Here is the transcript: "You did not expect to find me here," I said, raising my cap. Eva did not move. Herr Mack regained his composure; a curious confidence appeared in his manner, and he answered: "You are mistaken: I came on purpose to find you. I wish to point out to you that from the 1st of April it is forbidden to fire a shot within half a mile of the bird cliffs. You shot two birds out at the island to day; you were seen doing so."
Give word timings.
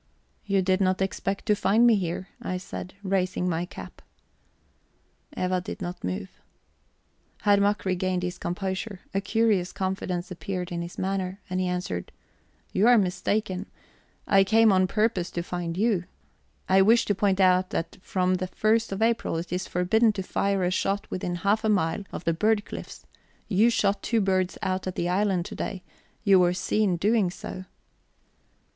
"You 0.43 0.63
did 0.63 0.81
not 0.81 0.99
expect 0.99 1.45
to 1.45 1.55
find 1.55 1.85
me 1.85 1.93
here," 1.93 2.29
I 2.41 2.57
said, 2.57 2.95
raising 3.03 3.47
my 3.47 3.65
cap. 3.67 4.01
Eva 5.37 5.61
did 5.61 5.79
not 5.79 6.03
move. 6.03 6.41
Herr 7.43 7.57
Mack 7.57 7.85
regained 7.85 8.23
his 8.23 8.39
composure; 8.39 9.01
a 9.13 9.21
curious 9.21 9.71
confidence 9.71 10.31
appeared 10.31 10.71
in 10.71 10.81
his 10.81 10.97
manner, 10.97 11.39
and 11.51 11.59
he 11.59 11.67
answered: 11.67 12.11
"You 12.73 12.87
are 12.87 12.97
mistaken: 12.97 13.67
I 14.25 14.43
came 14.43 14.71
on 14.71 14.87
purpose 14.87 15.29
to 15.29 15.43
find 15.43 15.77
you. 15.77 16.05
I 16.67 16.81
wish 16.81 17.05
to 17.05 17.13
point 17.13 17.39
out 17.39 17.69
to 17.69 17.77
you 17.77 17.83
that 17.83 17.97
from 18.01 18.33
the 18.37 18.47
1st 18.47 18.91
of 18.93 19.03
April 19.03 19.37
it 19.37 19.53
is 19.53 19.67
forbidden 19.67 20.13
to 20.13 20.23
fire 20.23 20.63
a 20.63 20.71
shot 20.71 21.05
within 21.11 21.35
half 21.45 21.63
a 21.63 21.69
mile 21.69 22.05
of 22.11 22.23
the 22.23 22.33
bird 22.33 22.65
cliffs. 22.65 23.05
You 23.47 23.69
shot 23.69 24.01
two 24.01 24.19
birds 24.19 24.57
out 24.63 24.87
at 24.87 24.95
the 24.95 25.09
island 25.09 25.45
to 25.45 25.55
day; 25.55 25.83
you 26.23 26.39
were 26.39 26.53
seen 26.53 26.97
doing 26.97 27.29
so." 27.29 27.65